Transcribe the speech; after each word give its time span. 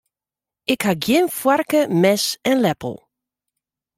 Ik 0.73 0.81
ha 0.85 0.93
gjin 1.03 1.25
foarke, 1.39 1.81
mes 2.01 2.23
en 2.49 2.57
leppel. 2.63 2.95